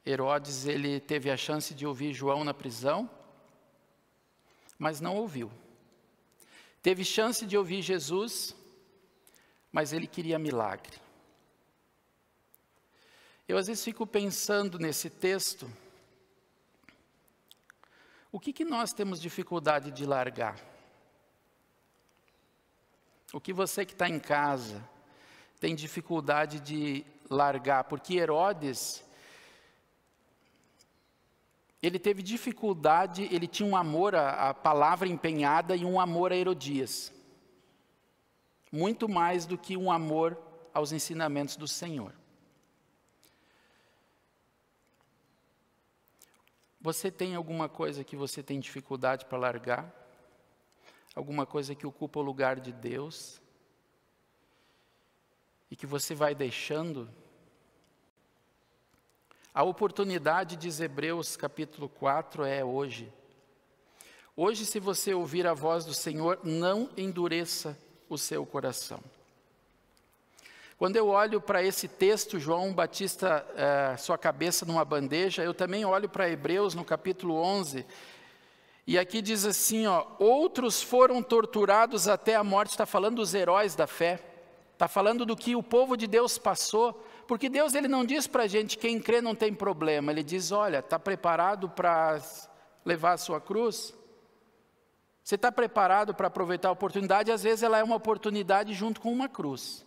Herodes, 0.06 0.66
ele 0.66 1.00
teve 1.00 1.30
a 1.30 1.38
chance 1.38 1.74
de 1.74 1.86
ouvir 1.86 2.14
João 2.14 2.44
na 2.44 2.54
prisão, 2.54 3.10
mas 4.78 5.00
não 5.00 5.16
ouviu. 5.16 5.52
Teve 6.82 7.04
chance 7.04 7.46
de 7.46 7.58
ouvir 7.58 7.82
Jesus, 7.82 8.56
mas 9.72 9.94
ele 9.94 10.08
queria 10.08 10.40
milagre. 10.40 10.98
Eu 13.48 13.58
às 13.58 13.68
vezes 13.68 13.84
fico 13.84 14.08
pensando 14.08 14.80
nesse 14.80 15.10
texto, 15.10 15.70
o 18.32 18.40
que, 18.40 18.54
que 18.54 18.64
nós 18.64 18.94
temos 18.94 19.20
dificuldade 19.20 19.92
de 19.92 20.06
largar? 20.06 20.69
O 23.32 23.40
que 23.40 23.54
você 23.54 23.86
que 23.86 23.94
está 23.94 24.10
em 24.10 24.20
casa 24.20 24.88
tem 25.60 25.76
dificuldade 25.76 26.60
de 26.60 27.06
largar? 27.30 27.84
Porque 27.84 28.16
Herodes, 28.16 29.04
ele 31.82 32.00
teve 32.00 32.24
dificuldade, 32.24 33.28
ele 33.32 33.48
tinha 33.48 33.68
um 33.68 33.78
amor 33.78 34.16
à, 34.16 34.50
à 34.50 34.54
palavra 34.54 35.08
empenhada 35.08 35.76
e 35.76 35.86
um 35.86 36.00
amor 36.00 36.32
a 36.32 36.36
Herodias. 36.36 37.14
Muito 38.72 39.08
mais 39.08 39.46
do 39.46 39.58
que 39.58 39.78
um 39.78 39.92
amor 39.92 40.38
aos 40.74 40.92
ensinamentos 40.92 41.56
do 41.56 41.68
Senhor. 41.68 42.14
Você 46.82 47.12
tem 47.12 47.36
alguma 47.36 47.68
coisa 47.68 48.04
que 48.04 48.16
você 48.16 48.42
tem 48.42 48.60
dificuldade 48.60 49.26
para 49.26 49.38
largar? 49.38 49.94
Alguma 51.16 51.46
coisa 51.46 51.76
que 51.76 51.88
ocupa 51.88 52.20
o 52.20 52.24
lugar 52.24 52.60
de 52.60 52.72
Deus? 52.72 53.42
E 55.72 55.76
que 55.76 55.86
você 55.86 56.16
vai 56.16 56.34
deixando? 56.34 57.10
A 59.54 59.64
oportunidade, 59.64 60.56
diz 60.56 60.80
Hebreus 60.80 61.36
capítulo 61.36 61.90
4, 61.90 62.46
é 62.46 62.64
hoje. 62.64 63.12
Hoje, 64.36 64.66
se 64.66 64.80
você 64.80 65.14
ouvir 65.14 65.46
a 65.46 65.54
voz 65.54 65.84
do 65.84 65.94
Senhor, 65.94 66.40
não 66.44 66.90
endureça 66.96 67.78
o 68.08 68.18
seu 68.18 68.46
coração. 68.46 69.02
Quando 70.78 70.96
eu 70.96 71.10
olho 71.10 71.42
para 71.42 71.62
esse 71.62 71.90
texto, 71.90 72.40
João 72.40 72.72
Batista, 72.72 73.46
é, 73.54 73.98
sua 73.98 74.18
cabeça 74.18 74.66
numa 74.66 74.86
bandeja, 74.86 75.44
eu 75.44 75.54
também 75.54 75.84
olho 75.84 76.08
para 76.08 76.30
Hebreus 76.30 76.74
no 76.74 76.86
capítulo 76.86 77.36
11, 77.36 77.86
e 78.90 78.98
aqui 78.98 79.22
diz 79.22 79.46
assim: 79.46 79.86
ó, 79.86 80.04
outros 80.18 80.82
foram 80.82 81.22
torturados 81.22 82.08
até 82.08 82.34
a 82.34 82.44
morte, 82.44 82.72
está 82.72 82.88
falando 82.88 83.18
dos 83.18 83.36
heróis 83.36 83.76
da 83.76 83.86
fé, 83.86 84.20
está 84.74 84.88
falando 84.88 85.28
do 85.28 85.36
que 85.36 85.56
o 85.56 85.62
povo 85.62 85.96
de 85.96 86.08
Deus 86.08 86.40
passou, 86.40 87.06
porque 87.28 87.48
Deus 87.50 87.76
ele 87.76 87.88
não 87.88 88.04
diz 88.04 88.26
para 88.26 88.46
a 88.46 88.48
gente 88.48 88.80
quem 88.80 89.00
crê 89.00 89.22
não 89.22 89.36
tem 89.36 89.54
problema. 89.54 90.12
Ele 90.12 90.24
diz: 90.24 90.52
olha, 90.52 90.80
está 90.80 90.98
preparado 90.98 91.70
para 91.70 92.20
levar 92.84 93.12
a 93.12 93.18
sua 93.20 93.40
cruz? 93.40 93.94
Você 95.24 95.36
está 95.36 95.52
preparado 95.52 96.16
para 96.16 96.26
aproveitar 96.26 96.70
a 96.70 96.72
oportunidade? 96.72 97.32
Às 97.32 97.44
vezes 97.44 97.62
ela 97.62 97.78
é 97.78 97.84
uma 97.84 97.96
oportunidade 97.98 98.74
junto 98.74 99.00
com 99.00 99.14
uma 99.14 99.30
cruz. 99.30 99.86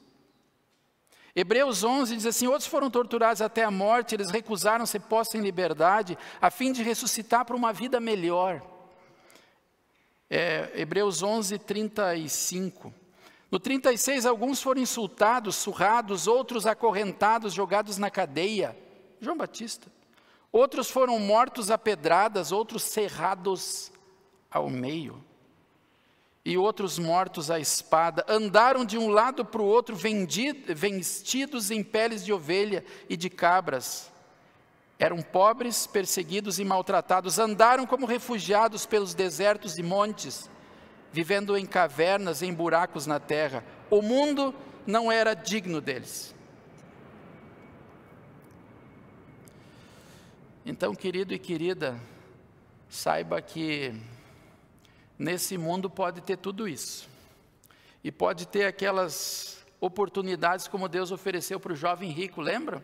Hebreus 1.35 1.83
11 1.83 2.15
diz 2.15 2.27
assim: 2.27 2.47
Outros 2.47 2.69
foram 2.69 2.89
torturados 2.89 3.43
até 3.43 3.65
a 3.65 3.71
morte, 3.73 4.15
eles 4.15 4.31
recusaram 4.31 4.87
ser 4.87 5.01
postos 5.01 5.41
em 5.41 5.43
liberdade, 5.43 6.17
a 6.41 6.53
fim 6.53 6.71
de 6.71 6.85
ressuscitar 6.85 7.45
para 7.45 7.57
uma 7.57 7.73
vida 7.73 7.99
melhor. 7.99 8.71
É, 10.35 10.73
Hebreus 10.75 11.23
11, 11.23 11.59
35. 11.59 12.95
No 13.51 13.61
36, 13.61 14.25
alguns 14.25 14.63
foram 14.63 14.81
insultados, 14.81 15.57
surrados, 15.57 16.27
outros 16.27 16.67
acorrentados, 16.67 17.53
jogados 17.53 17.99
na 17.99 18.11
cadeia. 18.11 18.75
João 19.21 19.37
Batista. 19.37 19.93
Outros 20.51 20.91
foram 20.91 21.19
mortos 21.19 21.71
a 21.71 21.77
pedradas, 21.77 22.51
outros 22.51 22.83
cerrados 22.83 23.93
ao 24.51 24.71
meio. 24.71 25.23
E 26.43 26.57
outros 26.57 26.99
mortos 26.99 27.51
à 27.51 27.61
espada. 27.61 28.25
Andaram 28.27 28.87
de 28.87 28.97
um 28.97 29.09
lado 29.11 29.45
para 29.45 29.61
o 29.61 29.67
outro, 29.67 29.95
vestidos 30.75 31.71
em 31.71 31.85
peles 31.85 32.25
de 32.25 32.33
ovelha 32.33 32.83
e 33.07 33.19
de 33.19 33.29
cabras. 33.29 34.11
Eram 35.05 35.21
pobres, 35.21 35.87
perseguidos 35.87 36.59
e 36.59 36.65
maltratados. 36.65 37.39
Andaram 37.39 37.87
como 37.87 38.07
refugiados 38.07 38.87
pelos 38.87 39.15
desertos 39.15 39.77
e 39.79 39.83
montes 39.83 40.49
vivendo 41.13 41.57
em 41.57 41.67
cavernas, 41.67 42.43
em 42.43 42.53
buracos 42.53 43.07
na 43.07 43.21
terra. 43.21 43.63
O 43.91 44.01
mundo 44.01 44.55
não 44.87 45.13
era 45.13 45.35
digno 45.35 45.81
deles. 45.81 46.35
Então, 50.65 50.95
querido 50.95 51.35
e 51.35 51.39
querida, 51.39 52.01
saiba 52.89 53.43
que 53.43 53.95
nesse 55.19 55.59
mundo 55.59 55.91
pode 55.91 56.23
ter 56.23 56.39
tudo 56.39 56.67
isso. 56.67 57.09
E 58.03 58.11
pode 58.11 58.47
ter 58.47 58.65
aquelas 58.65 59.65
oportunidades 59.81 60.67
como 60.67 60.89
Deus 60.89 61.11
ofereceu 61.11 61.61
para 61.61 61.73
o 61.73 61.77
jovem 61.77 62.11
rico, 62.11 62.41
lembram? 62.41 62.83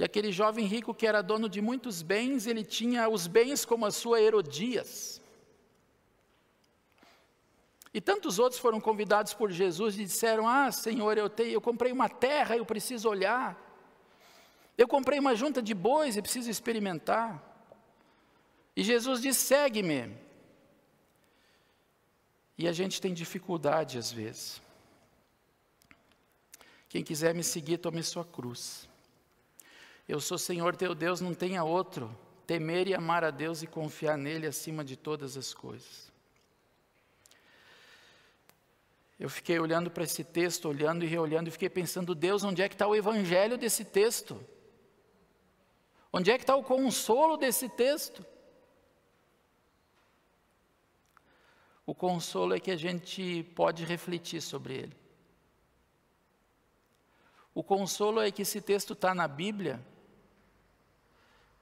E 0.00 0.04
aquele 0.04 0.32
jovem 0.32 0.64
rico 0.64 0.94
que 0.94 1.06
era 1.06 1.20
dono 1.20 1.46
de 1.46 1.60
muitos 1.60 2.00
bens, 2.00 2.46
ele 2.46 2.64
tinha 2.64 3.06
os 3.06 3.26
bens 3.26 3.66
como 3.66 3.84
a 3.84 3.90
sua 3.90 4.18
Herodias. 4.18 5.20
E 7.92 8.00
tantos 8.00 8.38
outros 8.38 8.58
foram 8.58 8.80
convidados 8.80 9.34
por 9.34 9.50
Jesus 9.50 9.98
e 9.98 10.04
disseram: 10.06 10.48
Ah, 10.48 10.72
Senhor, 10.72 11.18
eu, 11.18 11.28
tenho, 11.28 11.50
eu 11.50 11.60
comprei 11.60 11.92
uma 11.92 12.08
terra, 12.08 12.56
eu 12.56 12.64
preciso 12.64 13.10
olhar. 13.10 13.60
Eu 14.78 14.88
comprei 14.88 15.18
uma 15.18 15.34
junta 15.34 15.60
de 15.60 15.74
bois 15.74 16.16
e 16.16 16.22
preciso 16.22 16.48
experimentar. 16.48 17.38
E 18.74 18.82
Jesus 18.82 19.20
diz: 19.20 19.36
Segue-me. 19.36 20.16
E 22.56 22.66
a 22.66 22.72
gente 22.72 23.02
tem 23.02 23.12
dificuldade 23.12 23.98
às 23.98 24.10
vezes. 24.10 24.62
Quem 26.88 27.04
quiser 27.04 27.34
me 27.34 27.44
seguir, 27.44 27.76
tome 27.76 28.02
sua 28.02 28.24
cruz. 28.24 28.88
Eu 30.10 30.18
sou 30.18 30.36
Senhor 30.36 30.74
teu 30.74 30.92
Deus, 30.92 31.20
não 31.20 31.32
tenha 31.32 31.62
outro. 31.62 32.10
Temer 32.44 32.88
e 32.88 32.94
amar 32.94 33.22
a 33.22 33.30
Deus 33.30 33.62
e 33.62 33.66
confiar 33.68 34.18
nele 34.18 34.44
acima 34.44 34.84
de 34.84 34.96
todas 34.96 35.36
as 35.36 35.54
coisas. 35.54 36.10
Eu 39.20 39.30
fiquei 39.30 39.60
olhando 39.60 39.88
para 39.88 40.02
esse 40.02 40.24
texto, 40.24 40.68
olhando 40.68 41.04
e 41.04 41.06
reolhando, 41.06 41.46
e 41.46 41.52
fiquei 41.52 41.70
pensando, 41.70 42.12
Deus, 42.12 42.42
onde 42.42 42.60
é 42.60 42.68
que 42.68 42.74
está 42.74 42.88
o 42.88 42.96
evangelho 42.96 43.56
desse 43.56 43.84
texto? 43.84 44.44
Onde 46.12 46.32
é 46.32 46.36
que 46.36 46.42
está 46.42 46.56
o 46.56 46.64
consolo 46.64 47.36
desse 47.36 47.68
texto? 47.68 48.26
O 51.86 51.94
consolo 51.94 52.52
é 52.52 52.58
que 52.58 52.72
a 52.72 52.76
gente 52.76 53.44
pode 53.54 53.84
refletir 53.84 54.42
sobre 54.42 54.74
ele. 54.74 54.96
O 57.54 57.62
consolo 57.62 58.20
é 58.20 58.32
que 58.32 58.42
esse 58.42 58.60
texto 58.60 58.92
está 58.94 59.14
na 59.14 59.28
Bíblia 59.28 59.80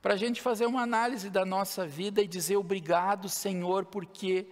para 0.00 0.14
a 0.14 0.16
gente 0.16 0.40
fazer 0.40 0.66
uma 0.66 0.82
análise 0.82 1.28
da 1.28 1.44
nossa 1.44 1.86
vida 1.86 2.22
e 2.22 2.28
dizer 2.28 2.56
obrigado, 2.56 3.28
Senhor, 3.28 3.84
porque 3.86 4.48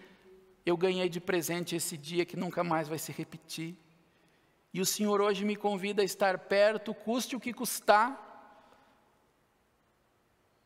eu 0.64 0.76
ganhei 0.76 1.08
de 1.08 1.20
presente 1.20 1.76
esse 1.76 1.96
dia 1.96 2.26
que 2.26 2.36
nunca 2.36 2.64
mais 2.64 2.88
vai 2.88 2.98
se 2.98 3.12
repetir. 3.12 3.76
E 4.74 4.80
o 4.80 4.86
Senhor 4.86 5.20
hoje 5.20 5.44
me 5.44 5.54
convida 5.54 6.02
a 6.02 6.04
estar 6.04 6.38
perto, 6.38 6.92
custe 6.92 7.36
o 7.36 7.40
que 7.40 7.52
custar. 7.52 8.22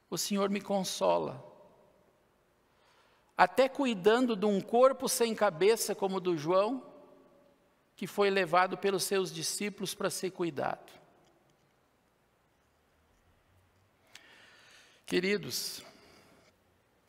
O 0.09 0.16
Senhor 0.16 0.49
me 0.49 0.61
consola. 0.61 1.45
Até 3.37 3.69
cuidando 3.69 4.35
de 4.35 4.47
um 4.47 4.61
corpo 4.61 5.09
sem 5.09 5.35
cabeça 5.35 5.95
como 5.95 6.16
o 6.16 6.21
do 6.21 6.37
João, 6.37 6.85
que 7.95 8.07
foi 8.07 8.31
levado 8.31 8.79
pelos 8.79 9.05
seus 9.05 9.33
discípulos 9.33 9.95
para 9.95 10.11
ser 10.11 10.31
cuidado. 10.31 10.99
Queridos, 15.11 15.83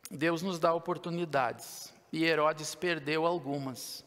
Deus 0.10 0.42
nos 0.42 0.58
dá 0.58 0.74
oportunidades 0.74 1.94
e 2.12 2.26
Herodes 2.26 2.74
perdeu 2.74 3.28
algumas. 3.28 4.04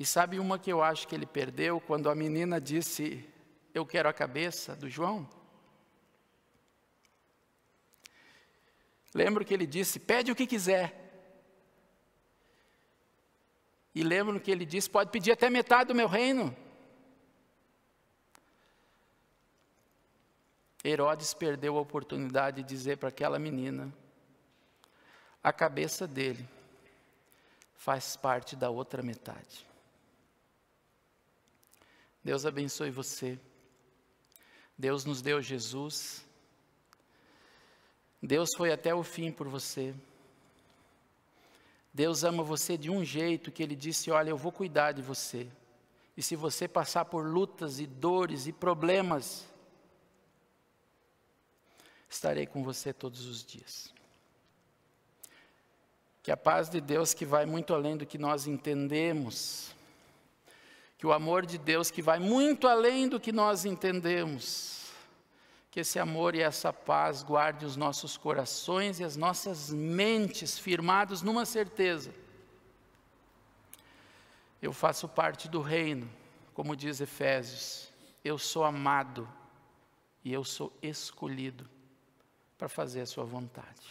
E 0.00 0.06
sabe 0.06 0.38
uma 0.38 0.58
que 0.58 0.72
eu 0.72 0.82
acho 0.82 1.06
que 1.06 1.14
ele 1.14 1.26
perdeu 1.26 1.78
quando 1.78 2.08
a 2.08 2.14
menina 2.14 2.58
disse: 2.58 3.28
Eu 3.74 3.84
quero 3.84 4.08
a 4.08 4.12
cabeça 4.14 4.74
do 4.74 4.88
João? 4.88 5.28
Lembro 9.12 9.44
que 9.44 9.52
ele 9.52 9.66
disse: 9.66 10.00
Pede 10.00 10.32
o 10.32 10.34
que 10.34 10.46
quiser. 10.46 10.98
E 13.94 14.02
lembro 14.02 14.40
que 14.40 14.50
ele 14.50 14.64
disse: 14.64 14.88
Pode 14.88 15.10
pedir 15.10 15.32
até 15.32 15.50
metade 15.50 15.88
do 15.88 15.94
meu 15.94 16.08
reino. 16.08 16.56
Herodes 20.84 21.32
perdeu 21.32 21.76
a 21.76 21.80
oportunidade 21.80 22.62
de 22.62 22.68
dizer 22.68 22.96
para 22.96 23.08
aquela 23.08 23.38
menina: 23.38 23.92
a 25.42 25.52
cabeça 25.52 26.06
dele 26.06 26.48
faz 27.74 28.16
parte 28.16 28.56
da 28.56 28.70
outra 28.70 29.02
metade. 29.02 29.66
Deus 32.24 32.46
abençoe 32.46 32.90
você. 32.90 33.38
Deus 34.78 35.04
nos 35.04 35.20
deu 35.20 35.42
Jesus. 35.42 36.24
Deus 38.22 38.50
foi 38.56 38.72
até 38.72 38.94
o 38.94 39.02
fim 39.02 39.32
por 39.32 39.48
você. 39.48 39.94
Deus 41.92 42.24
ama 42.24 42.42
você 42.42 42.78
de 42.78 42.88
um 42.88 43.04
jeito 43.04 43.50
que 43.50 43.62
Ele 43.62 43.76
disse: 43.76 44.10
Olha, 44.10 44.30
eu 44.30 44.36
vou 44.36 44.50
cuidar 44.52 44.92
de 44.92 45.02
você. 45.02 45.48
E 46.16 46.22
se 46.22 46.36
você 46.36 46.68
passar 46.68 47.04
por 47.04 47.26
lutas 47.26 47.80
e 47.80 47.86
dores 47.86 48.46
e 48.46 48.52
problemas, 48.52 49.48
estarei 52.14 52.46
com 52.46 52.62
você 52.62 52.92
todos 52.92 53.26
os 53.26 53.42
dias. 53.42 53.92
Que 56.22 56.30
a 56.30 56.36
paz 56.36 56.68
de 56.68 56.80
Deus, 56.80 57.14
que 57.14 57.24
vai 57.24 57.46
muito 57.46 57.74
além 57.74 57.96
do 57.96 58.06
que 58.06 58.18
nós 58.18 58.46
entendemos, 58.46 59.74
que 60.98 61.06
o 61.06 61.12
amor 61.12 61.44
de 61.44 61.58
Deus, 61.58 61.90
que 61.90 62.02
vai 62.02 62.20
muito 62.20 62.68
além 62.68 63.08
do 63.08 63.18
que 63.18 63.32
nós 63.32 63.64
entendemos, 63.64 64.92
que 65.70 65.80
esse 65.80 65.98
amor 65.98 66.34
e 66.34 66.42
essa 66.42 66.72
paz 66.72 67.22
guarde 67.22 67.64
os 67.64 67.76
nossos 67.76 68.16
corações 68.16 69.00
e 69.00 69.04
as 69.04 69.16
nossas 69.16 69.70
mentes 69.70 70.58
firmados 70.58 71.22
numa 71.22 71.44
certeza. 71.44 72.14
Eu 74.60 74.72
faço 74.72 75.08
parte 75.08 75.48
do 75.48 75.60
reino, 75.60 76.08
como 76.54 76.76
diz 76.76 77.00
Efésios, 77.00 77.88
eu 78.22 78.38
sou 78.38 78.62
amado 78.62 79.28
e 80.22 80.32
eu 80.32 80.44
sou 80.44 80.72
escolhido 80.80 81.68
para 82.62 82.68
fazer 82.68 83.00
a 83.00 83.06
sua 83.06 83.24
vontade. 83.24 83.90